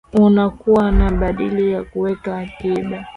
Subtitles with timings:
[0.13, 3.05] unakua na maadili ya kuweka hakiba